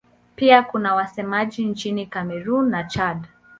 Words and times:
Pia 0.35 0.63
kuna 0.63 0.95
wasemaji 0.95 1.65
nchini 1.65 2.05
Kamerun 2.05 2.69
na 2.69 2.83
Chad. 2.83 3.27